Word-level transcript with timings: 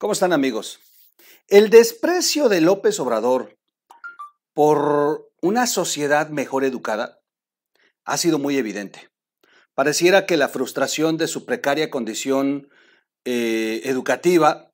¿Cómo 0.00 0.14
están 0.14 0.32
amigos? 0.32 0.80
El 1.46 1.68
desprecio 1.68 2.48
de 2.48 2.62
López 2.62 2.98
Obrador 3.00 3.58
por 4.54 5.30
una 5.42 5.66
sociedad 5.66 6.30
mejor 6.30 6.64
educada 6.64 7.20
ha 8.06 8.16
sido 8.16 8.38
muy 8.38 8.56
evidente. 8.56 9.10
Pareciera 9.74 10.24
que 10.24 10.38
la 10.38 10.48
frustración 10.48 11.18
de 11.18 11.26
su 11.26 11.44
precaria 11.44 11.90
condición 11.90 12.70
eh, 13.26 13.82
educativa, 13.84 14.72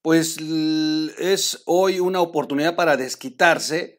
pues 0.00 0.38
es 0.38 1.62
hoy 1.66 2.00
una 2.00 2.22
oportunidad 2.22 2.74
para 2.74 2.96
desquitarse 2.96 3.98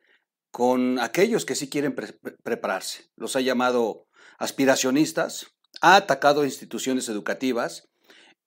con 0.52 0.98
aquellos 0.98 1.46
que 1.46 1.54
sí 1.54 1.70
quieren 1.70 1.94
prepararse. 1.94 3.12
Los 3.16 3.36
ha 3.36 3.42
llamado 3.42 4.08
aspiracionistas, 4.40 5.46
ha 5.82 5.96
atacado 5.96 6.44
instituciones 6.44 7.08
educativas 7.08 7.88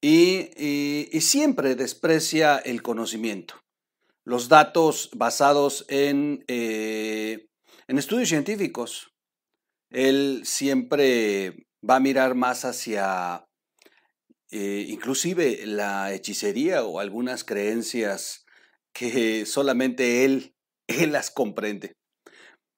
y, 0.00 1.20
siempre 1.20 1.74
desprecia 1.74 2.58
el 2.58 2.82
conocimiento. 2.82 3.61
Los 4.25 4.48
datos 4.48 5.11
basados 5.14 5.84
en, 5.89 6.44
eh, 6.48 7.48
en 7.86 7.98
estudios 7.98 8.29
científicos. 8.29 9.11
Él 9.90 10.42
siempre 10.44 11.66
va 11.89 11.96
a 11.96 12.00
mirar 12.00 12.34
más 12.34 12.64
hacia 12.64 13.46
eh, 14.50 14.86
inclusive 14.89 15.66
la 15.66 16.12
hechicería 16.12 16.84
o 16.84 17.00
algunas 17.00 17.44
creencias 17.44 18.46
que 18.94 19.44
solamente 19.44 20.25
él, 20.25 20.54
él 20.86 21.12
las 21.12 21.30
comprende. 21.30 21.92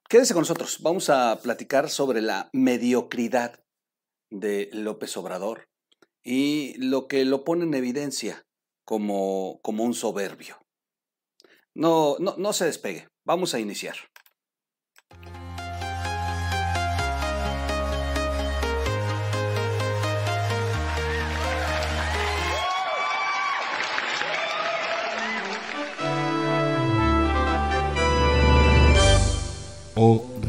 Quédese 0.08 0.34
con 0.34 0.42
nosotros, 0.42 0.78
vamos 0.82 1.08
a 1.08 1.40
platicar 1.40 1.88
sobre 1.88 2.20
la 2.20 2.50
mediocridad 2.52 3.62
de 4.32 4.68
López 4.72 5.16
Obrador 5.16 5.69
y 6.22 6.74
lo 6.78 7.08
que 7.08 7.24
lo 7.24 7.44
pone 7.44 7.64
en 7.64 7.74
evidencia 7.74 8.46
como, 8.84 9.60
como 9.62 9.84
un 9.84 9.94
soberbio. 9.94 10.58
No, 11.74 12.16
no, 12.18 12.34
no 12.36 12.52
se 12.52 12.66
despegue, 12.66 13.08
vamos 13.24 13.54
a 13.54 13.60
iniciar. 13.60 13.96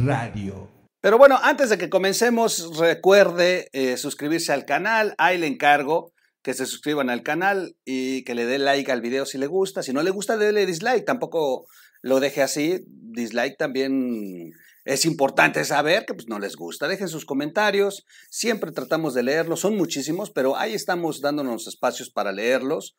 Radio. 0.03 0.80
Pero 1.01 1.17
bueno, 1.17 1.39
antes 1.41 1.69
de 1.69 1.79
que 1.79 1.89
comencemos, 1.89 2.77
recuerde 2.77 3.69
eh, 3.73 3.97
suscribirse 3.97 4.53
al 4.53 4.65
canal. 4.65 5.15
Ahí 5.17 5.39
le 5.39 5.47
encargo 5.47 6.13
que 6.43 6.53
se 6.53 6.67
suscriban 6.67 7.09
al 7.09 7.23
canal 7.23 7.75
y 7.85 8.23
que 8.23 8.35
le 8.35 8.45
dé 8.45 8.59
like 8.59 8.91
al 8.91 9.01
video 9.01 9.25
si 9.25 9.39
le 9.39 9.47
gusta. 9.47 9.81
Si 9.81 9.93
no 9.93 10.03
le 10.03 10.11
gusta, 10.11 10.37
déle 10.37 10.67
dislike. 10.67 11.03
Tampoco 11.03 11.65
lo 12.03 12.19
deje 12.19 12.43
así. 12.43 12.85
Dislike 12.87 13.57
también 13.57 14.51
es 14.85 15.05
importante 15.05 15.65
saber 15.65 16.05
que 16.05 16.13
pues, 16.13 16.27
no 16.27 16.37
les 16.37 16.55
gusta. 16.55 16.87
Dejen 16.87 17.07
sus 17.07 17.25
comentarios. 17.25 18.05
Siempre 18.29 18.71
tratamos 18.71 19.15
de 19.15 19.23
leerlos. 19.23 19.61
Son 19.61 19.75
muchísimos, 19.75 20.29
pero 20.29 20.55
ahí 20.55 20.75
estamos 20.75 21.19
dándonos 21.19 21.67
espacios 21.67 22.11
para 22.11 22.31
leerlos. 22.31 22.95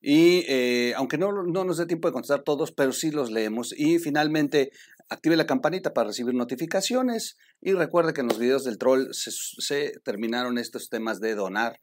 Y 0.00 0.44
eh, 0.46 0.92
aunque 0.96 1.18
no, 1.18 1.32
no, 1.32 1.64
nos 1.64 1.78
dé 1.78 1.86
tiempo 1.86 2.08
de 2.08 2.12
contestar 2.12 2.42
todos, 2.42 2.70
pero 2.70 2.92
sí 2.92 3.10
los 3.10 3.30
leemos. 3.30 3.74
Y 3.76 3.98
finalmente, 3.98 4.70
active 5.08 5.36
la 5.36 5.46
campanita 5.46 5.92
para 5.92 6.08
recibir 6.08 6.34
notificaciones. 6.34 7.36
Y 7.60 7.72
recuerde 7.72 8.12
que 8.12 8.20
en 8.20 8.28
los 8.28 8.38
videos 8.38 8.64
del 8.64 8.78
troll 8.78 9.08
se, 9.12 9.92
terminaron 10.04 10.58
estos 10.58 10.88
temas 10.88 11.20
de 11.20 11.34
donar 11.34 11.80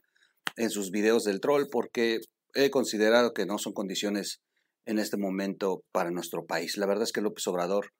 en 0.56 0.70
sus 0.70 0.90
videos 0.90 1.24
del 1.24 1.40
troll 1.40 1.68
porque 1.70 2.20
he 2.54 2.70
considerado 2.70 3.34
que 3.34 3.46
no 3.46 3.58
son 3.58 3.72
condiciones 3.72 4.40
en 4.86 4.98
este 4.98 5.16
momento 5.16 5.82
para 5.92 6.10
nuestro 6.10 6.46
país. 6.46 6.76
La 6.76 6.86
verdad 6.86 7.04
es 7.04 7.12
que 7.12 7.22
López 7.22 7.46
Obrador 7.46 7.92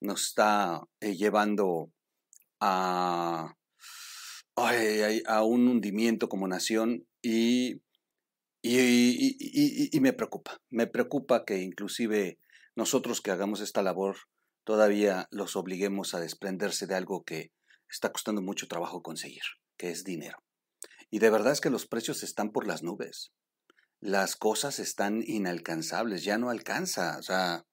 nos 0.00 0.28
está 0.28 0.82
eh, 1.00 1.14
llevando 1.14 1.90
a, 2.60 3.54
a 4.56 5.42
un 5.44 5.68
hundimiento 5.68 6.28
como 6.28 6.48
nación 6.48 7.06
y 7.22 7.82
y, 8.62 9.98
me 10.00 10.12
preocupa, 10.12 10.60
me 10.70 10.86
preocupa 10.86 11.44
que 11.44 11.58
inclusive 11.58 12.38
nosotros 12.76 13.20
que 13.20 13.32
hagamos 13.32 13.60
esta 13.60 13.82
labor 13.82 14.16
todavía 14.64 15.28
los 15.30 15.56
obliguemos 15.56 16.14
a 16.14 16.20
desprenderse 16.20 16.86
de 16.86 16.94
algo 16.94 17.24
que 17.24 17.52
está 17.88 18.12
costando 18.12 18.42
mucho 18.42 18.68
trabajo 18.68 19.02
conseguir, 19.02 19.42
que 19.76 19.90
es 19.90 20.04
dinero. 20.04 20.38
Y 21.10 21.18
de 21.18 21.30
verdad 21.30 21.52
es 21.52 21.60
que 21.60 21.70
los 21.70 21.86
precios 21.86 22.22
están 22.22 22.50
por 22.50 22.66
las 22.66 22.82
nubes. 22.82 23.32
Las 24.00 24.36
cosas 24.36 24.78
están 24.78 25.22
inalcanzables, 25.24 26.24
ya 26.24 26.38
no 26.38 26.50
alcanza. 26.50 27.18
O 27.18 27.22
sea, 27.22 27.64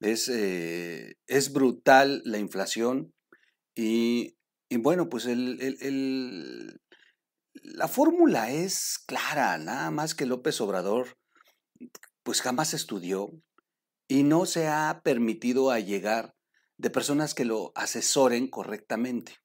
es, 0.00 0.28
eh, 0.28 1.16
es 1.26 1.52
brutal 1.52 2.22
la 2.24 2.38
inflación 2.38 3.14
y, 3.74 4.36
bueno, 4.70 5.08
pues 5.08 5.26
el, 5.26 6.80
la 7.54 7.88
fórmula 7.88 8.50
es 8.50 8.98
clara, 9.06 9.58
nada 9.58 9.90
más 9.90 10.14
que 10.14 10.26
López 10.26 10.60
Obrador 10.60 11.16
pues 12.22 12.40
jamás 12.40 12.74
estudió 12.74 13.30
y 14.08 14.22
no 14.22 14.46
se 14.46 14.68
ha 14.68 15.00
permitido 15.02 15.70
allegar 15.70 16.34
de 16.76 16.90
personas 16.90 17.34
que 17.34 17.44
lo 17.44 17.72
asesoren 17.74 18.48
correctamente. 18.48 19.36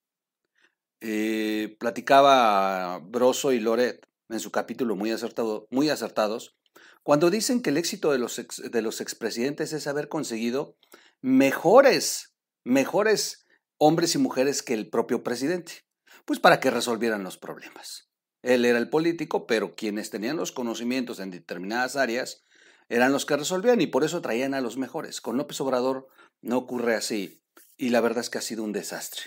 Eh, 1.02 1.78
platicaba 1.80 3.00
Broso 3.00 3.52
y 3.53 3.59
Loret 3.59 4.06
en 4.30 4.40
su 4.40 4.52
capítulo 4.52 4.96
muy, 4.96 5.12
acertado, 5.12 5.68
muy 5.72 5.90
acertados 5.90 6.58
cuando 7.03 7.30
dicen 7.30 7.62
que 7.62 7.70
el 7.70 7.78
éxito 7.78 8.12
de 8.12 8.18
los, 8.20 8.36
de 8.36 8.81
los 8.81 9.00
expresidentes 9.02 9.72
es 9.74 9.88
haber 9.88 10.09
conseguido 10.09 10.76
mejores, 11.22 12.36
mejores 12.66 13.47
hombres 13.78 14.16
y 14.16 14.18
mujeres 14.18 14.62
que 14.62 14.74
el 14.74 14.90
propio 14.90 15.24
presidente 15.24 15.86
pues 16.26 16.40
para 16.40 16.59
que 16.59 16.70
resolvieran 16.70 17.24
los 17.24 17.38
problemas. 17.38 18.09
Él 18.44 18.64
era 18.66 18.78
el 18.78 18.90
político, 18.90 19.47
pero 19.47 19.76
quienes 19.76 20.09
tenían 20.09 20.38
los 20.38 20.52
conocimientos 20.52 21.20
en 21.20 21.31
determinadas 21.31 21.96
áreas 21.96 22.44
eran 22.89 23.11
los 23.11 23.25
que 23.25 23.38
resolvían 23.38 23.79
y 23.81 23.88
por 23.88 24.03
eso 24.03 24.22
traían 24.22 24.53
a 24.53 24.61
los 24.61 24.77
mejores. 24.77 25.22
Con 25.22 25.38
López 25.38 25.61
Obrador 25.61 26.07
no 26.41 26.57
ocurre 26.57 26.95
así 26.95 27.41
y 27.77 27.89
la 27.89 28.01
verdad 28.01 28.22
es 28.22 28.29
que 28.29 28.39
ha 28.39 28.41
sido 28.41 28.63
un 28.63 28.73
desastre. 28.73 29.23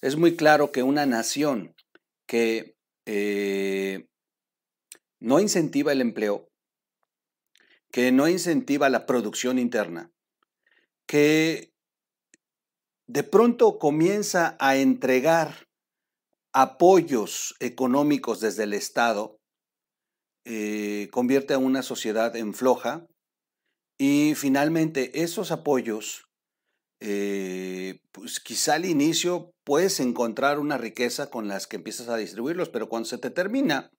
Es 0.00 0.16
muy 0.16 0.36
claro 0.36 0.72
que 0.72 0.82
una 0.82 1.06
nación 1.06 1.74
que 2.26 2.76
eh, 3.06 4.08
no 5.20 5.38
incentiva 5.38 5.92
el 5.92 6.00
empleo, 6.00 6.50
que 7.90 8.10
no 8.10 8.28
incentiva 8.28 8.88
la 8.88 9.06
producción 9.06 9.58
interna, 9.58 10.10
que 11.06 11.74
de 13.06 13.22
pronto 13.22 13.78
comienza 13.78 14.56
a 14.58 14.76
entregar 14.76 15.68
apoyos 16.52 17.54
económicos 17.60 18.40
desde 18.40 18.64
el 18.64 18.72
Estado 18.72 19.40
eh, 20.44 21.08
convierte 21.10 21.54
a 21.54 21.58
una 21.58 21.82
sociedad 21.82 22.36
en 22.36 22.54
floja 22.54 23.06
y 23.98 24.34
finalmente 24.34 25.22
esos 25.22 25.50
apoyos, 25.52 26.26
eh, 27.00 28.00
pues 28.12 28.40
quizá 28.40 28.74
al 28.74 28.84
inicio 28.84 29.50
puedes 29.64 30.00
encontrar 30.00 30.58
una 30.58 30.78
riqueza 30.78 31.30
con 31.30 31.48
las 31.48 31.66
que 31.66 31.76
empiezas 31.76 32.08
a 32.08 32.16
distribuirlos, 32.16 32.68
pero 32.68 32.88
cuando 32.88 33.08
se 33.08 33.18
te 33.18 33.30
termina, 33.30 33.90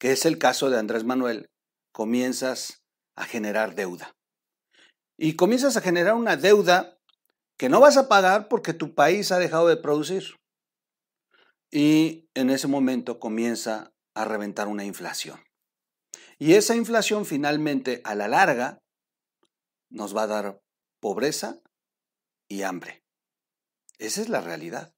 que 0.00 0.12
es 0.12 0.26
el 0.26 0.38
caso 0.38 0.70
de 0.70 0.78
Andrés 0.78 1.04
Manuel, 1.04 1.46
comienzas 1.92 2.82
a 3.16 3.24
generar 3.24 3.74
deuda. 3.74 4.12
Y 5.18 5.36
comienzas 5.36 5.76
a 5.76 5.80
generar 5.82 6.14
una 6.14 6.36
deuda 6.36 6.96
que 7.58 7.68
no 7.68 7.78
vas 7.78 7.96
a 7.96 8.08
pagar 8.08 8.48
porque 8.48 8.72
tu 8.72 8.94
país 8.94 9.30
ha 9.30 9.38
dejado 9.38 9.68
de 9.68 9.76
producir. 9.76 10.34
Y 11.70 12.28
en 12.34 12.50
ese 12.50 12.66
momento 12.66 13.20
comienza 13.20 13.92
a 14.14 14.24
reventar 14.24 14.68
una 14.68 14.84
inflación. 14.84 15.40
Y 16.38 16.54
esa 16.54 16.76
inflación 16.76 17.24
finalmente 17.24 18.00
a 18.04 18.14
la 18.14 18.28
larga 18.28 18.82
nos 19.90 20.16
va 20.16 20.22
a 20.22 20.26
dar 20.28 20.62
pobreza 21.00 21.60
y 22.48 22.62
hambre. 22.62 23.04
Esa 23.98 24.20
es 24.20 24.28
la 24.28 24.40
realidad. 24.40 24.94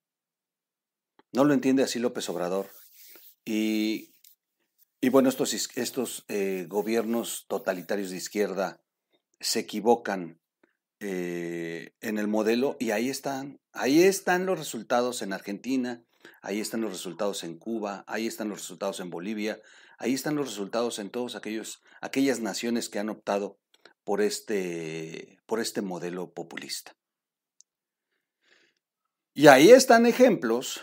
No 1.32 1.44
lo 1.44 1.54
entiende 1.54 1.82
así 1.82 1.98
López 1.98 2.28
Obrador. 2.28 2.70
Y, 3.44 4.14
y 5.00 5.08
bueno, 5.10 5.28
estos, 5.28 5.52
estos 5.76 6.25
eh, 6.28 6.66
gobiernos 6.69 7.46
totalitarios 7.48 8.10
de 8.10 8.16
izquierda 8.16 8.80
se 9.40 9.60
equivocan 9.60 10.40
eh, 11.00 11.92
en 12.00 12.19
el 12.19 12.28
modelo 12.28 12.76
y 12.80 12.92
ahí 12.92 13.10
están, 13.10 13.60
ahí 13.72 14.04
están 14.04 14.46
los 14.46 14.58
resultados 14.58 15.20
en 15.20 15.32
Argentina, 15.32 16.02
ahí 16.40 16.60
están 16.60 16.80
los 16.80 16.92
resultados 16.92 17.44
en 17.44 17.58
Cuba, 17.58 18.04
ahí 18.06 18.26
están 18.26 18.48
los 18.48 18.60
resultados 18.60 19.00
en 19.00 19.10
Bolivia, 19.10 19.60
ahí 20.04 20.12
están 20.12 20.34
los 20.34 20.48
resultados 20.48 20.98
en 20.98 21.08
todas 21.08 21.34
aquellas 21.34 22.40
naciones 22.40 22.90
que 22.90 22.98
han 22.98 23.08
optado 23.08 23.58
por 24.04 24.20
este, 24.20 25.38
por 25.46 25.60
este 25.60 25.80
modelo 25.80 26.30
populista. 26.34 26.92
Y 29.32 29.46
ahí 29.46 29.70
están 29.70 30.04
ejemplos 30.04 30.82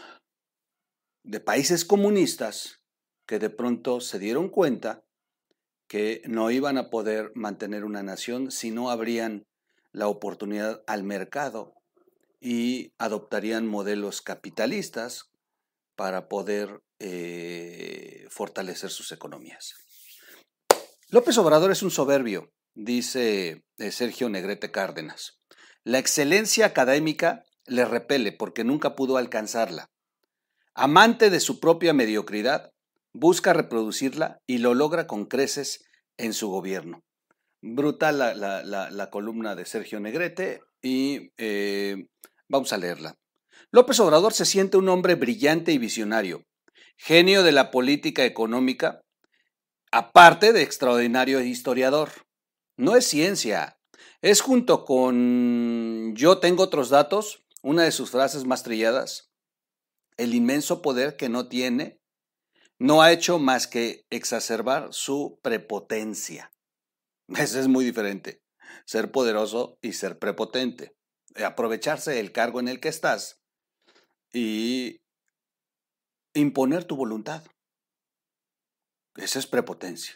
de 1.23 1.39
países 1.39 1.85
comunistas 1.85 2.81
que 3.27 3.37
de 3.37 3.51
pronto 3.51 4.01
se 4.01 4.17
dieron 4.17 4.49
cuenta 4.49 5.03
que 5.87 6.23
no 6.25 6.49
iban 6.49 6.79
a 6.79 6.89
poder 6.89 7.31
mantener 7.35 7.85
una 7.85 8.01
nación 8.01 8.49
si 8.49 8.71
no 8.71 8.89
abrían 8.89 9.45
la 9.91 10.07
oportunidad 10.07 10.81
al 10.87 11.03
mercado 11.03 11.75
y 12.39 12.91
adoptarían 12.97 13.67
modelos 13.67 14.23
capitalistas 14.23 15.30
para 16.01 16.27
poder 16.27 16.81
eh, 16.97 18.25
fortalecer 18.31 18.89
sus 18.89 19.11
economías. 19.11 19.75
López 21.09 21.37
Obrador 21.37 21.69
es 21.69 21.83
un 21.83 21.91
soberbio, 21.91 22.51
dice 22.73 23.63
eh, 23.77 23.91
Sergio 23.91 24.27
Negrete 24.27 24.71
Cárdenas. 24.71 25.39
La 25.83 25.99
excelencia 25.99 26.65
académica 26.65 27.43
le 27.67 27.85
repele 27.85 28.31
porque 28.31 28.63
nunca 28.63 28.95
pudo 28.95 29.17
alcanzarla. 29.17 29.91
Amante 30.73 31.29
de 31.29 31.39
su 31.39 31.59
propia 31.59 31.93
mediocridad, 31.93 32.71
busca 33.13 33.53
reproducirla 33.53 34.39
y 34.47 34.57
lo 34.57 34.73
logra 34.73 35.05
con 35.05 35.25
creces 35.25 35.85
en 36.17 36.33
su 36.33 36.49
gobierno. 36.49 37.03
Brutal 37.61 38.17
la, 38.17 39.09
columna 39.11 39.53
de 39.53 39.65
Sergio 39.67 39.99
Negrete 39.99 40.61
y 40.81 41.29
eh, 41.37 42.07
vamos 42.49 42.73
a 42.73 42.79
leerla. 42.79 43.20
López 43.73 44.01
Obrador 44.01 44.33
se 44.33 44.45
siente 44.45 44.75
un 44.75 44.89
hombre 44.89 45.15
brillante 45.15 45.71
y 45.71 45.77
visionario, 45.77 46.45
genio 46.97 47.41
de 47.41 47.53
la 47.53 47.71
política 47.71 48.25
económica, 48.25 48.99
aparte 49.93 50.51
de 50.51 50.61
extraordinario 50.61 51.39
historiador. 51.39 52.09
No 52.75 52.97
es 52.97 53.07
ciencia, 53.07 53.79
es 54.21 54.41
junto 54.41 54.83
con 54.83 56.13
yo 56.17 56.39
tengo 56.39 56.63
otros 56.63 56.89
datos, 56.89 57.45
una 57.61 57.83
de 57.83 57.93
sus 57.93 58.09
frases 58.09 58.43
más 58.43 58.63
trilladas, 58.63 59.31
el 60.17 60.35
inmenso 60.35 60.81
poder 60.81 61.15
que 61.15 61.29
no 61.29 61.47
tiene, 61.47 62.01
no 62.77 63.01
ha 63.01 63.13
hecho 63.13 63.39
más 63.39 63.67
que 63.67 64.05
exacerbar 64.09 64.89
su 64.91 65.39
prepotencia. 65.41 66.51
Eso 67.29 67.57
es 67.57 67.69
muy 67.69 67.85
diferente, 67.85 68.43
ser 68.83 69.13
poderoso 69.13 69.77
y 69.81 69.93
ser 69.93 70.19
prepotente. 70.19 70.93
Aprovecharse 71.35 72.11
del 72.11 72.33
cargo 72.33 72.59
en 72.59 72.67
el 72.67 72.81
que 72.81 72.89
estás 72.89 73.40
y 74.33 75.01
imponer 76.33 76.85
tu 76.85 76.95
voluntad. 76.95 77.43
Esa 79.15 79.39
es 79.39 79.47
prepotencia. 79.47 80.15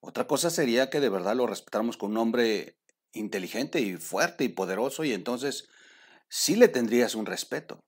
Otra 0.00 0.26
cosa 0.26 0.50
sería 0.50 0.90
que 0.90 1.00
de 1.00 1.08
verdad 1.08 1.36
lo 1.36 1.46
respetáramos 1.46 1.96
con 1.96 2.10
un 2.10 2.18
hombre 2.18 2.76
inteligente 3.12 3.80
y 3.80 3.96
fuerte 3.96 4.44
y 4.44 4.48
poderoso 4.48 5.04
y 5.04 5.12
entonces 5.12 5.68
sí 6.28 6.56
le 6.56 6.68
tendrías 6.68 7.14
un 7.14 7.26
respeto. 7.26 7.80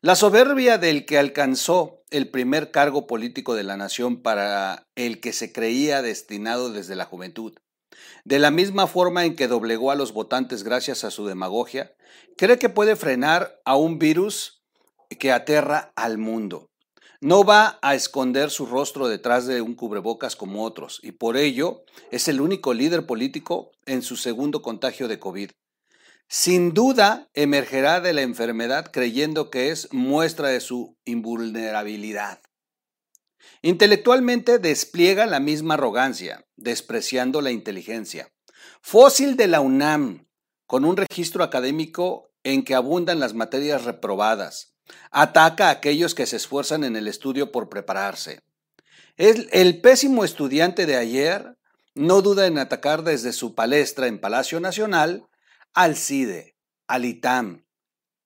La 0.00 0.16
soberbia 0.16 0.78
del 0.78 1.04
que 1.06 1.18
alcanzó 1.18 2.02
el 2.10 2.30
primer 2.30 2.70
cargo 2.70 3.06
político 3.06 3.54
de 3.54 3.62
la 3.62 3.76
nación 3.76 4.22
para 4.22 4.86
el 4.94 5.20
que 5.20 5.32
se 5.32 5.52
creía 5.52 6.02
destinado 6.02 6.72
desde 6.72 6.96
la 6.96 7.04
juventud, 7.04 7.54
de 8.24 8.38
la 8.38 8.50
misma 8.50 8.86
forma 8.86 9.24
en 9.24 9.36
que 9.36 9.48
doblegó 9.48 9.90
a 9.90 9.96
los 9.96 10.12
votantes 10.12 10.62
gracias 10.62 11.04
a 11.04 11.10
su 11.10 11.26
demagogia, 11.26 11.94
cree 12.36 12.58
que 12.58 12.68
puede 12.68 12.96
frenar 12.96 13.60
a 13.64 13.76
un 13.76 13.98
virus 13.98 14.62
que 15.18 15.32
aterra 15.32 15.92
al 15.96 16.18
mundo. 16.18 16.70
No 17.20 17.44
va 17.44 17.78
a 17.80 17.94
esconder 17.94 18.50
su 18.50 18.66
rostro 18.66 19.08
detrás 19.08 19.46
de 19.46 19.62
un 19.62 19.74
cubrebocas 19.74 20.36
como 20.36 20.64
otros, 20.64 21.00
y 21.02 21.12
por 21.12 21.36
ello 21.36 21.84
es 22.10 22.28
el 22.28 22.40
único 22.40 22.74
líder 22.74 23.06
político 23.06 23.72
en 23.86 24.02
su 24.02 24.16
segundo 24.16 24.60
contagio 24.60 25.08
de 25.08 25.18
COVID. 25.18 25.50
Sin 26.28 26.74
duda 26.74 27.28
emergerá 27.34 28.00
de 28.00 28.12
la 28.12 28.22
enfermedad 28.22 28.90
creyendo 28.92 29.48
que 29.48 29.70
es 29.70 29.88
muestra 29.92 30.48
de 30.48 30.60
su 30.60 30.96
invulnerabilidad. 31.04 32.40
Intelectualmente 33.62 34.58
despliega 34.58 35.26
la 35.26 35.40
misma 35.40 35.74
arrogancia, 35.74 36.46
despreciando 36.56 37.40
la 37.40 37.50
inteligencia. 37.50 38.32
Fósil 38.80 39.36
de 39.36 39.48
la 39.48 39.60
UNAM, 39.60 40.28
con 40.66 40.84
un 40.84 40.96
registro 40.96 41.42
académico 41.42 42.30
en 42.42 42.64
que 42.64 42.74
abundan 42.74 43.20
las 43.20 43.34
materias 43.34 43.84
reprobadas, 43.84 44.76
Ataca 45.10 45.68
a 45.68 45.70
aquellos 45.70 46.14
que 46.14 46.26
se 46.26 46.36
esfuerzan 46.36 46.84
en 46.84 46.96
el 46.96 47.08
estudio 47.08 47.52
por 47.52 47.68
prepararse. 47.68 48.42
El, 49.16 49.48
el 49.52 49.80
pésimo 49.80 50.24
estudiante 50.24 50.86
de 50.86 50.96
ayer 50.96 51.56
no 51.94 52.22
duda 52.22 52.46
en 52.46 52.58
atacar 52.58 53.02
desde 53.02 53.32
su 53.32 53.54
palestra 53.54 54.06
en 54.06 54.20
Palacio 54.20 54.60
Nacional 54.60 55.26
al 55.72 55.96
CIDE, 55.96 56.56
al 56.86 57.04
ITAM, 57.04 57.64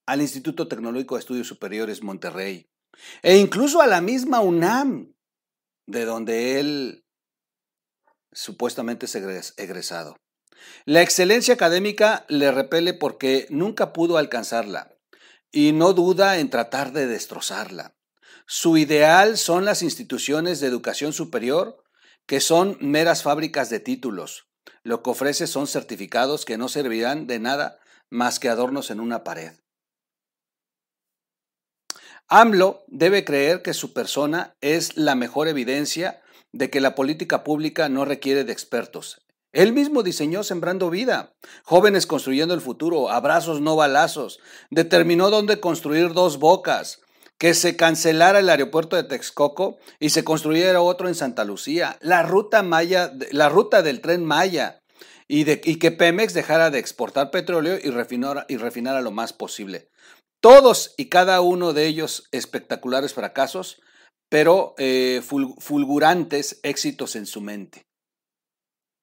al 0.07 0.21
Instituto 0.21 0.67
Tecnológico 0.67 1.15
de 1.15 1.21
Estudios 1.21 1.47
Superiores 1.47 2.03
Monterrey, 2.03 2.70
e 3.23 3.37
incluso 3.37 3.81
a 3.81 3.87
la 3.87 4.01
misma 4.01 4.41
UNAM, 4.41 5.15
de 5.87 6.05
donde 6.05 6.61
él 6.61 7.05
supuestamente 8.33 9.07
es 9.07 9.55
egresado. 9.57 10.17
La 10.85 11.03
excelencia 11.03 11.55
académica 11.55 12.25
le 12.29 12.53
repele 12.53 12.95
porque 12.95 13.47
nunca 13.51 13.93
pudo 13.93 14.19
alcanzarla 14.19 14.95
y 15.51 15.73
no 15.73 15.93
duda 15.93 16.39
en 16.39 16.51
tratar 16.51 16.93
de 16.93 17.07
destrozarla. 17.07 17.97
Su 18.47 18.77
ideal 18.77 19.39
son 19.39 19.65
las 19.65 19.83
instituciones 19.83 20.61
de 20.61 20.67
educación 20.67 21.13
superior, 21.13 21.83
que 22.27 22.41
son 22.41 22.77
meras 22.81 23.23
fábricas 23.23 23.71
de 23.71 23.81
títulos. 23.81 24.49
Lo 24.83 25.03
que 25.03 25.11
ofrece 25.11 25.47
son 25.47 25.67
certificados 25.67 26.45
que 26.45 26.59
no 26.59 26.69
servirán 26.69 27.27
de 27.27 27.39
nada 27.39 27.79
más 28.09 28.39
que 28.39 28.49
adornos 28.49 28.91
en 28.91 29.01
una 29.01 29.25
pared. 29.25 29.53
AMLO 32.33 32.85
debe 32.87 33.25
creer 33.25 33.61
que 33.61 33.75
su 33.75 33.93
persona 33.93 34.55
es 34.61 34.97
la 34.97 35.17
mejor 35.17 35.49
evidencia 35.49 36.21
de 36.53 36.71
que 36.71 36.81
la 36.81 36.95
política 36.95 37.43
pública 37.43 37.89
no 37.89 38.05
requiere 38.05 38.45
de 38.45 38.53
expertos. 38.53 39.21
Él 39.53 39.73
mismo 39.73 40.05
diseñó 40.05 40.45
Sembrando 40.45 40.91
Vida, 40.91 41.33
jóvenes 41.65 42.07
construyendo 42.07 42.55
el 42.55 42.61
futuro, 42.61 43.11
abrazos 43.11 43.61
no 43.61 43.75
balazos, 43.75 44.39
determinó 44.71 45.31
dónde 45.31 45.59
construir 45.59 46.13
dos 46.13 46.39
bocas, 46.39 47.01
que 47.37 47.53
se 47.53 47.75
cancelara 47.75 48.39
el 48.39 48.49
aeropuerto 48.49 48.95
de 48.95 49.03
Texcoco 49.03 49.79
y 49.99 50.11
se 50.11 50.23
construyera 50.23 50.83
otro 50.83 51.09
en 51.09 51.17
Santa 51.17 51.43
Lucía, 51.43 51.97
la 52.01 52.23
ruta 52.23 52.63
Maya, 52.63 53.13
la 53.33 53.49
ruta 53.49 53.83
del 53.83 54.01
tren 54.01 54.25
Maya, 54.25 54.81
y, 55.27 55.45
que 55.45 55.91
Pemex 55.91 56.35
dejara 56.35 56.71
de 56.71 56.79
exportar 56.79 57.31
petróleo 57.31 57.79
y 57.83 57.91
refinara, 57.91 58.47
y 58.49 58.57
refinara 58.57 59.01
lo 59.01 59.11
más 59.11 59.33
posible. 59.33 59.89
Todos 60.41 60.95
y 60.97 61.11
cada 61.11 61.43
uno 61.43 61.73
de 61.73 61.87
ellos 61.87 62.29
espectaculares 62.33 63.13
fracasos, 63.13 63.81
pero 64.31 64.75
eh, 64.79 65.23
fulgurantes 65.23 66.61
éxitos 66.63 67.15
en 67.17 67.27
su 67.27 67.41
mente. 67.41 67.83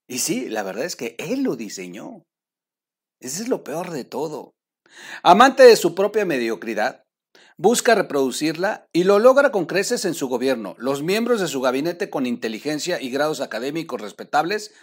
Y 0.09 0.19
sí, 0.19 0.49
la 0.49 0.63
verdad 0.63 0.85
es 0.85 0.95
que 0.95 1.15
él 1.19 1.43
lo 1.43 1.55
diseñó. 1.55 2.23
Ese 3.19 3.43
es 3.43 3.49
lo 3.49 3.63
peor 3.63 3.91
de 3.91 4.05
todo. 4.05 4.53
Amante 5.21 5.63
de 5.63 5.75
su 5.75 5.93
propia 5.95 6.25
mediocridad, 6.25 7.03
busca 7.57 7.93
reproducirla 7.93 8.87
y 8.93 9.03
lo 9.03 9.19
logra 9.19 9.51
con 9.51 9.65
creces 9.65 10.05
en 10.05 10.13
su 10.13 10.27
gobierno. 10.27 10.75
Los 10.77 11.03
miembros 11.03 11.41
de 11.41 11.47
su 11.47 11.61
gabinete 11.61 12.09
con 12.09 12.25
inteligencia 12.25 13.01
y 13.01 13.09
grados 13.09 13.41
académicos 13.41 14.01
respetables 14.01 14.73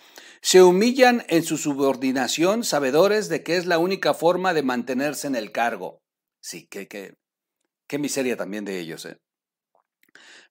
se 0.43 0.63
humillan 0.63 1.25
en 1.29 1.43
su 1.43 1.57
subordinación, 1.57 2.65
sabedores 2.65 3.29
de 3.29 3.43
que 3.43 3.57
es 3.57 3.67
la 3.67 3.79
única 3.79 4.13
forma 4.13 4.53
de 4.53 4.63
mantenerse 4.63 5.27
en 5.27 5.37
el 5.37 5.53
cargo. 5.53 6.04
Sí, 6.47 6.69
qué, 6.71 6.87
qué, 6.89 7.99
miseria 7.99 8.37
también 8.37 8.67
de 8.67 8.79
ellos. 8.79 9.07
¿eh? 9.07 9.17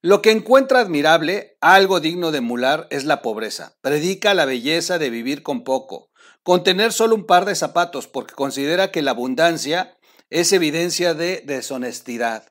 Lo 0.02 0.24
que 0.24 0.32
encuentra 0.32 0.80
admirable, 0.80 1.56
algo 1.62 2.00
digno 2.00 2.32
de 2.32 2.40
emular, 2.40 2.88
es 2.90 3.06
la 3.06 3.22
pobreza. 3.22 3.78
Predica 3.82 4.34
la 4.34 4.46
belleza 4.46 4.98
de 4.98 5.12
vivir 5.12 5.44
con 5.44 5.64
poco, 5.64 6.10
con 6.42 6.64
tener 6.64 6.94
solo 6.94 7.14
un 7.14 7.28
par 7.28 7.46
de 7.46 7.54
zapatos, 7.54 8.08
porque 8.08 8.34
considera 8.34 8.90
que 8.90 9.04
la 9.04 9.12
abundancia 9.12 9.96
es 10.32 10.52
evidencia 10.52 11.14
de 11.14 11.44
deshonestidad. 11.46 12.48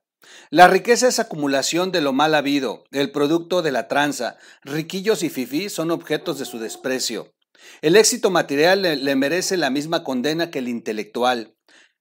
La 0.51 0.69
riqueza 0.69 1.09
es 1.09 1.19
acumulación 1.19 1.91
de 1.91 2.01
lo 2.01 2.13
mal 2.13 2.37
habido, 2.37 2.85
el 2.93 3.11
producto 3.11 3.61
de 3.61 3.73
la 3.73 3.89
tranza. 3.89 4.37
Riquillos 4.63 5.25
y 5.25 5.31
fifí 5.31 5.69
son 5.69 5.91
objetos 5.91 6.39
de 6.39 6.45
su 6.45 6.61
desprecio. 6.61 7.35
El 7.81 7.97
éxito 7.97 8.31
material 8.31 8.83
le, 8.83 8.95
le 8.95 9.17
merece 9.17 9.57
la 9.57 9.71
misma 9.71 10.05
condena 10.05 10.53
que 10.53 10.61
el 10.61 10.69
intelectual. 10.69 11.57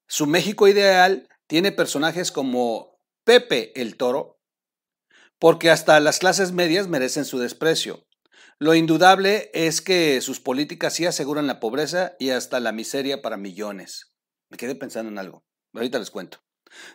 Su 0.08 0.28
México 0.28 0.68
ideal 0.68 1.30
tiene 1.52 1.74
personajes 1.74 2.32
como 2.32 2.98
Pepe 3.26 3.74
el 3.76 3.98
Toro, 3.98 4.40
porque 5.38 5.70
hasta 5.70 6.00
las 6.00 6.20
clases 6.20 6.54
medias 6.54 6.88
merecen 6.88 7.26
su 7.26 7.40
desprecio. 7.40 8.08
Lo 8.58 8.74
indudable 8.74 9.52
es 9.54 9.82
que 9.82 10.22
sus 10.22 10.40
políticas 10.40 10.94
sí 10.94 11.06
aseguran 11.06 11.48
la 11.48 11.60
pobreza 11.60 12.14
y 12.20 12.30
hasta 12.30 12.62
la 12.62 12.72
miseria 12.72 13.22
para 13.22 13.36
millones. 13.36 14.14
Me 14.50 14.56
quedé 14.56 14.76
pensando 14.76 15.12
en 15.12 15.18
algo. 15.18 15.44
Ahorita 15.74 16.00
les 16.00 16.10
cuento. 16.10 16.38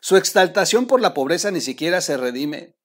Su 0.01 0.17
exaltación 0.17 0.87
por 0.87 1.03
la 1.03 1.13
pobreza 1.13 1.51
ni 1.51 1.61
siquiera 1.61 2.01
se 2.01 2.17
redime 2.17 2.79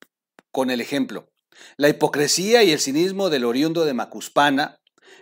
con 0.52 0.72
el 0.72 0.82
ejemplo. 0.82 1.32
La 1.78 1.88
hipocresía 1.88 2.64
y 2.64 2.74
el 2.74 2.82
cinismo 2.82 3.30
del 3.30 3.46
oriundo 3.46 3.86
de 3.86 3.94
Macuspana 3.94 4.82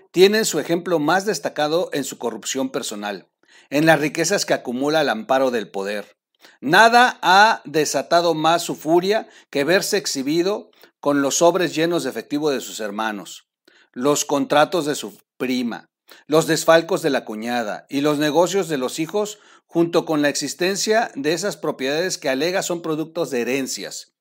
tienen 0.10 0.46
su 0.46 0.60
ejemplo 0.60 0.98
más 0.98 1.28
destacado 1.28 1.92
en 1.94 2.04
su 2.04 2.18
corrupción 2.18 2.72
personal, 2.72 3.30
en 3.70 3.86
las 3.86 4.00
riquezas 4.00 4.48
que 4.48 4.56
acumula 4.56 5.02
al 5.02 5.10
amparo 5.10 5.52
del 5.52 5.70
poder. 5.70 6.19
Nada 6.62 7.20
ha 7.22 7.62
desatado 7.66 8.34
más 8.34 8.64
su 8.64 8.76
furia 8.76 9.28
que 9.50 9.64
verse 9.64 9.98
exhibido 9.98 10.72
con 11.00 11.22
los 11.22 11.38
sobres 11.38 11.74
llenos 11.76 12.04
de 12.04 12.10
efectivo 12.10 12.50
de 12.50 12.62
sus 12.62 12.80
hermanos, 12.80 13.48
los 13.94 14.26
contratos 14.26 14.86
de 14.86 14.96
su 14.96 15.18
prima, 15.38 15.86
los 16.28 16.48
desfalcos 16.48 17.02
de 17.02 17.10
la 17.10 17.26
cuñada 17.26 17.86
y 17.90 18.02
los 18.02 18.18
negocios 18.18 18.68
de 18.68 18.78
los 18.78 19.00
hijos, 19.00 19.40
junto 19.66 20.06
con 20.06 20.22
la 20.22 20.30
existencia 20.30 21.12
de 21.16 21.34
esas 21.34 21.56
propiedades 21.56 22.18
que 22.18 22.30
alega 22.30 22.62
son 22.62 22.82
productos 22.82 23.30
de 23.30 23.42
herencias. 23.42 24.14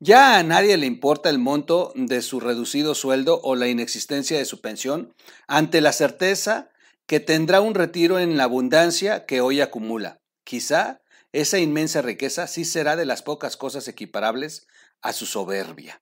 Ya 0.00 0.38
a 0.38 0.42
nadie 0.42 0.76
le 0.76 0.86
importa 0.86 1.30
el 1.30 1.38
monto 1.38 1.92
de 1.94 2.22
su 2.22 2.40
reducido 2.40 2.94
sueldo 2.94 3.40
o 3.42 3.54
la 3.54 3.68
inexistencia 3.68 4.38
de 4.38 4.44
su 4.44 4.60
pensión 4.60 5.14
ante 5.46 5.80
la 5.80 5.92
certeza 5.92 6.70
que 7.06 7.20
tendrá 7.20 7.60
un 7.60 7.74
retiro 7.74 8.18
en 8.18 8.36
la 8.36 8.44
abundancia 8.44 9.26
que 9.26 9.40
hoy 9.40 9.60
acumula. 9.60 10.20
Quizá 10.44 11.00
esa 11.34 11.58
inmensa 11.58 12.00
riqueza 12.00 12.46
sí 12.46 12.64
será 12.64 12.94
de 12.94 13.06
las 13.06 13.22
pocas 13.22 13.56
cosas 13.56 13.88
equiparables 13.88 14.68
a 15.02 15.12
su 15.12 15.26
soberbia. 15.26 16.00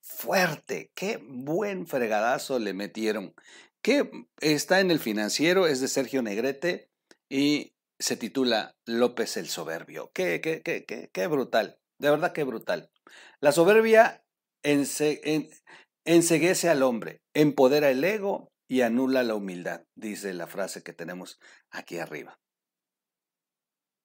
Fuerte, 0.00 0.92
qué 0.94 1.18
buen 1.20 1.88
fregadazo 1.88 2.60
le 2.60 2.72
metieron. 2.72 3.34
Que 3.82 4.08
está 4.40 4.78
en 4.78 4.92
el 4.92 5.00
financiero, 5.00 5.66
es 5.66 5.80
de 5.80 5.88
Sergio 5.88 6.22
Negrete 6.22 6.88
y 7.28 7.74
se 7.98 8.16
titula 8.16 8.76
López 8.86 9.36
el 9.36 9.48
Soberbio. 9.48 10.12
Qué, 10.14 10.40
qué, 10.40 10.62
qué, 10.62 10.84
qué, 10.84 11.10
qué 11.12 11.26
brutal, 11.26 11.80
de 11.98 12.10
verdad 12.10 12.32
qué 12.32 12.44
brutal. 12.44 12.92
La 13.40 13.50
soberbia 13.50 14.24
enseguece 14.62 16.68
al 16.68 16.84
hombre, 16.84 17.22
empodera 17.34 17.90
el 17.90 18.04
ego 18.04 18.52
y 18.68 18.82
anula 18.82 19.24
la 19.24 19.34
humildad, 19.34 19.82
dice 19.96 20.32
la 20.32 20.46
frase 20.46 20.84
que 20.84 20.92
tenemos 20.92 21.40
aquí 21.72 21.98
arriba. 21.98 22.38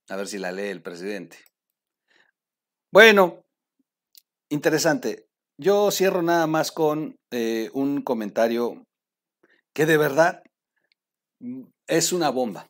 A 0.09 0.15
ver 0.15 0.27
si 0.27 0.37
la 0.37 0.51
lee 0.51 0.69
el 0.69 0.81
presidente. 0.81 1.37
Bueno, 2.91 3.43
interesante. 4.49 5.27
Yo 5.57 5.91
cierro 5.91 6.21
nada 6.21 6.47
más 6.47 6.71
con 6.71 7.17
eh, 7.31 7.69
un 7.73 8.01
comentario 8.01 8.85
que 9.73 9.85
de 9.85 9.97
verdad 9.97 10.43
es 11.87 12.13
una 12.13 12.29
bomba. 12.29 12.69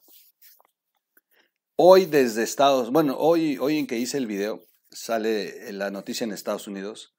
Hoy 1.77 2.05
desde 2.05 2.43
Estados, 2.43 2.91
bueno, 2.91 3.17
hoy, 3.19 3.57
hoy 3.59 3.77
en 3.77 3.85
que 3.85 3.97
hice 3.97 4.17
el 4.17 4.25
video, 4.25 4.63
sale 4.89 5.71
la 5.73 5.91
noticia 5.91 6.23
en 6.23 6.31
Estados 6.31 6.67
Unidos 6.67 7.13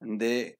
de 0.00 0.58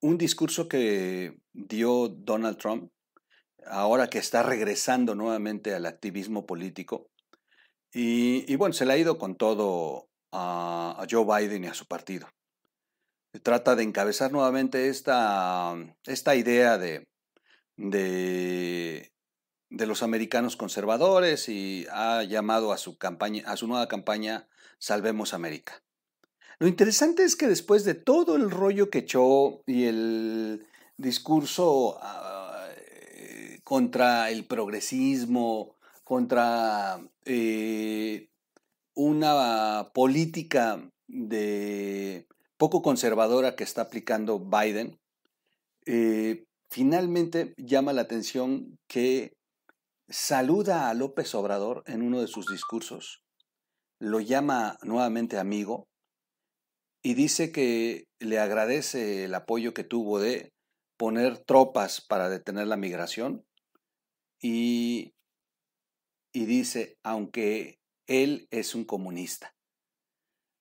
un 0.00 0.16
discurso 0.16 0.68
que 0.68 1.40
dio 1.52 2.08
Donald 2.08 2.58
Trump 2.58 2.91
ahora 3.66 4.08
que 4.08 4.18
está 4.18 4.42
regresando 4.42 5.14
nuevamente 5.14 5.74
al 5.74 5.86
activismo 5.86 6.46
político. 6.46 7.10
Y, 7.92 8.56
bueno, 8.56 8.72
se 8.72 8.86
le 8.86 8.94
ha 8.94 8.98
ido 8.98 9.18
con 9.18 9.36
todo 9.36 10.08
a, 10.32 11.06
Joe 11.10 11.24
Biden 11.24 11.64
y 11.64 11.66
a 11.66 11.74
su 11.74 11.86
partido. 11.86 12.28
Trata 13.42 13.76
de 13.76 13.82
encabezar 13.82 14.32
nuevamente 14.32 14.88
esta, 14.88 15.74
esta 16.04 16.34
idea 16.34 16.78
de, 16.78 17.06
de, 17.76 19.10
los 19.70 20.02
americanos 20.02 20.56
conservadores 20.56 21.48
y 21.48 21.86
ha 21.90 22.22
llamado 22.24 22.72
a 22.72 22.78
su, 22.78 22.96
campaña, 22.96 23.42
a 23.46 23.56
su 23.56 23.66
nueva 23.66 23.88
campaña 23.88 24.48
Salvemos 24.78 25.34
América. 25.34 25.82
Lo 26.58 26.68
interesante 26.68 27.24
es 27.24 27.36
que 27.36 27.48
después 27.48 27.84
de 27.84 27.94
todo 27.94 28.36
el 28.36 28.50
rollo 28.50 28.90
que 28.90 28.98
echó 28.98 29.62
y 29.66 29.84
el 29.84 30.66
discurso 30.96 31.98
ah, 32.00 32.31
contra 33.72 34.30
el 34.30 34.44
progresismo, 34.44 35.78
contra 36.04 37.00
eh, 37.24 38.28
una 38.92 39.92
política 39.94 40.90
de 41.06 42.28
poco 42.58 42.82
conservadora 42.82 43.56
que 43.56 43.64
está 43.64 43.80
aplicando 43.80 44.40
Biden, 44.40 45.00
eh, 45.86 46.44
finalmente 46.68 47.54
llama 47.56 47.94
la 47.94 48.02
atención 48.02 48.78
que 48.88 49.38
saluda 50.06 50.90
a 50.90 50.94
López 50.94 51.34
Obrador 51.34 51.82
en 51.86 52.02
uno 52.02 52.20
de 52.20 52.28
sus 52.28 52.48
discursos, 52.48 53.22
lo 53.98 54.20
llama 54.20 54.76
nuevamente 54.82 55.38
amigo 55.38 55.88
y 57.02 57.14
dice 57.14 57.52
que 57.52 58.04
le 58.18 58.38
agradece 58.38 59.24
el 59.24 59.34
apoyo 59.34 59.72
que 59.72 59.82
tuvo 59.82 60.20
de 60.20 60.52
poner 60.98 61.38
tropas 61.38 62.02
para 62.02 62.28
detener 62.28 62.66
la 62.66 62.76
migración 62.76 63.46
y, 64.42 65.14
dice, 66.34 66.98
aunque 67.02 67.78
él 68.06 68.48
es 68.50 68.74
un 68.74 68.84
comunista. 68.84 69.54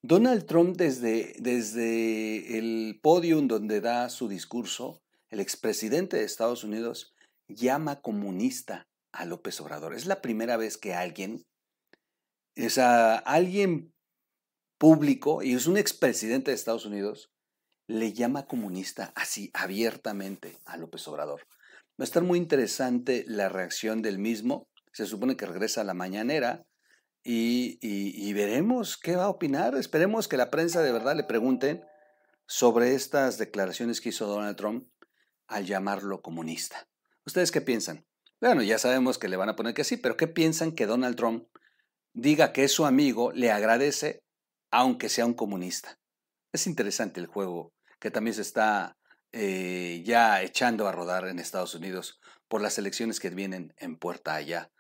Donald 0.04 0.46
Trump 0.46 0.78
desde, 0.78 1.36
desde 1.40 2.58
el 2.58 3.00
podium 3.02 3.48
donde 3.48 3.82
da 3.82 4.10
su 4.10 4.28
discurso, 4.28 5.02
el 5.30 5.40
expresidente 5.40 6.18
de 6.18 6.24
Estados 6.24 6.64
Unidos 6.64 7.14
llama 7.48 8.02
comunista 8.02 8.88
a 9.12 9.26
López 9.26 9.60
Obrador. 9.62 9.94
Es 9.94 10.06
la 10.06 10.22
primera 10.22 10.58
vez 10.58 10.78
que 10.78 10.94
alguien, 10.94 11.46
es 12.56 12.78
a 12.78 13.18
alguien 13.18 13.94
público 14.78 15.44
y 15.44 15.54
es 15.54 15.68
un 15.68 15.78
expresidente 15.78 16.52
de 16.52 16.56
Estados 16.56 16.86
Unidos, 16.86 17.32
le 17.88 18.14
llama 18.14 18.48
comunista 18.48 19.12
así 19.16 19.52
abiertamente 19.54 20.58
a 20.66 20.78
López 20.78 21.08
Obrador. 21.08 21.48
Va 22.00 22.04
a 22.04 22.06
estar 22.06 22.24
muy 22.24 22.38
interesante 22.38 23.26
la 23.28 23.50
reacción 23.50 24.02
del 24.02 24.18
mismo. 24.18 24.68
Se 24.94 25.06
supone 25.06 25.38
que 25.38 25.46
regresa 25.46 25.82
a 25.82 25.84
la 25.84 25.94
mañanera 25.94 26.66
y, 27.24 28.34
veremos 28.34 28.98
qué 28.98 29.16
va 29.16 29.26
a 29.26 29.30
opinar. 29.30 29.76
Esperemos 29.76 30.28
que 30.28 30.38
la 30.38 30.50
prensa 30.50 30.82
de 30.82 30.92
verdad 30.92 31.16
le 31.16 31.24
pregunten 31.24 31.84
sobre 32.48 32.96
estas 32.96 33.38
declaraciones 33.38 34.02
que 34.02 34.10
hizo 34.10 34.26
Donald 34.26 34.58
Trump 34.58 34.88
al 35.48 35.66
llamarlo 35.66 36.22
comunista. 36.22 36.88
¿Ustedes 37.26 37.52
qué 37.52 37.62
piensan? 37.62 38.06
Bueno, 38.40 38.64
ya 38.64 38.80
sabemos 38.80 39.18
que 39.18 39.28
le 39.28 39.38
van 39.38 39.50
a 39.50 39.56
poner 39.56 39.74
que 39.74 39.84
sí, 39.84 39.98
pero 39.98 40.18
¿qué 40.18 40.28
piensan 40.28 40.72
que 40.72 40.88
Donald 40.88 41.16
Trump 41.16 41.48
diga 42.14 42.52
que 42.52 42.64
es 42.64 42.72
su 42.72 42.86
amigo, 42.86 43.32
le 43.32 43.52
agradece, 43.52 44.24
aunque 44.72 45.10
sea 45.10 45.26
un 45.26 45.36
comunista? 45.36 46.00
Es 46.52 46.66
interesante 46.66 47.20
el 47.20 47.28
juego 47.28 47.74
que 48.00 48.12
también 48.12 48.34
se 48.34 48.42
está 48.42 48.98
eh, 49.34 50.02
ya 50.06 50.42
echando 50.42 50.88
a 50.88 50.92
rodar 50.92 51.28
en 51.28 51.40
Estados 51.40 51.76
Unidos 51.76 52.20
por 52.48 52.62
las 52.62 52.78
elecciones 52.78 53.20
que 53.20 53.30
vienen 53.30 53.74
en 53.78 53.98
puerta 53.98 54.36
allá 54.36 54.72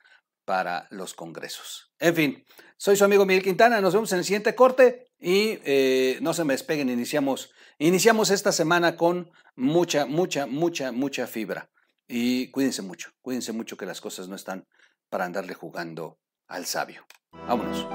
para 0.46 0.88
los 0.89 1.13
congresos. 1.13 1.93
En 2.00 2.15
fin, 2.15 2.46
soy 2.77 2.98
su 2.98 3.05
amigo 3.05 3.25
Miguel 3.25 3.43
Quintana, 3.43 3.79
nos 3.79 3.93
vemos 3.93 4.12
en 4.12 4.20
el 4.20 4.25
siguiente 4.25 4.55
corte 4.55 5.12
y 5.20 5.60
eh, 5.63 6.17
no 6.22 6.34
se 6.34 6.43
me 6.43 6.53
despeguen, 6.53 6.89
iniciamos, 6.89 7.51
iniciamos 7.77 8.29
esta 8.31 8.51
semana 8.51 8.98
con 8.98 9.31
mucha, 9.55 10.05
mucha, 10.05 10.48
mucha, 10.48 10.91
mucha 10.91 11.27
fibra. 11.27 11.70
Y 12.08 12.51
cuídense 12.51 12.81
mucho, 12.81 13.12
cuídense 13.22 13.53
mucho 13.53 13.77
que 13.77 13.86
las 13.86 14.01
cosas 14.01 14.27
no 14.27 14.36
están 14.36 14.67
para 15.10 15.25
andarle 15.25 15.53
jugando 15.53 16.20
al 16.48 16.65
sabio. 16.65 17.05
Vámonos. 17.31 17.88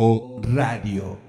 O 0.00 0.40
Radio. 0.54 1.27